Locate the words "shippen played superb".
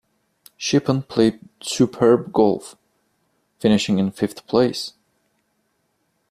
0.57-2.33